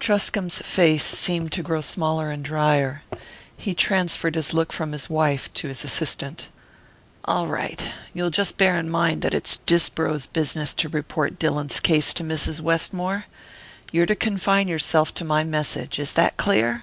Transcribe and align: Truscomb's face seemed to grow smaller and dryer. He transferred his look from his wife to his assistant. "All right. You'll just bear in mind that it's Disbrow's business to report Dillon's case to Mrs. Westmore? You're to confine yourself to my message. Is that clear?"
Truscomb's 0.00 0.58
face 0.58 1.04
seemed 1.04 1.52
to 1.52 1.62
grow 1.62 1.80
smaller 1.82 2.30
and 2.30 2.44
dryer. 2.44 3.04
He 3.56 3.74
transferred 3.74 4.34
his 4.34 4.52
look 4.52 4.72
from 4.72 4.90
his 4.90 5.08
wife 5.08 5.52
to 5.54 5.68
his 5.68 5.84
assistant. 5.84 6.48
"All 7.26 7.46
right. 7.46 7.80
You'll 8.12 8.30
just 8.30 8.58
bear 8.58 8.76
in 8.76 8.90
mind 8.90 9.22
that 9.22 9.34
it's 9.34 9.58
Disbrow's 9.58 10.26
business 10.26 10.74
to 10.74 10.88
report 10.88 11.38
Dillon's 11.38 11.78
case 11.78 12.12
to 12.14 12.24
Mrs. 12.24 12.60
Westmore? 12.60 13.26
You're 13.92 14.06
to 14.06 14.16
confine 14.16 14.66
yourself 14.66 15.14
to 15.14 15.24
my 15.24 15.44
message. 15.44 16.00
Is 16.00 16.14
that 16.14 16.36
clear?" 16.36 16.82